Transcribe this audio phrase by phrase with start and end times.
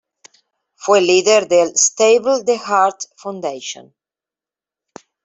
[0.73, 3.93] Fue líder del Stable The Hart Foundation.